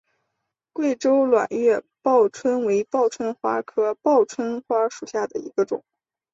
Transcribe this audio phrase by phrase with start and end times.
[0.73, 5.83] 贵州卵叶报春为报春花科报春花属下的一个种。